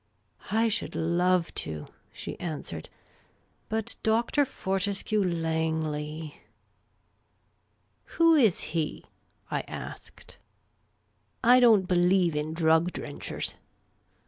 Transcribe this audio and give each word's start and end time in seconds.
"I 0.51 0.67
should 0.67 0.95
love 0.95 1.53
to," 1.61 1.85
she 2.11 2.35
answered;" 2.39 2.89
but 3.69 3.95
Dr. 4.01 4.45
Fortescue 4.45 5.21
lyangley" 5.23 6.37
"Who 8.17 8.33
is 8.33 8.61
he?" 8.73 9.05
I 9.51 9.59
asked. 9.67 10.39
"I 11.43 11.59
don't 11.59 11.87
believe 11.87 12.35
in 12.35 12.55
drug 12.55 12.93
drenchers." 12.93 13.53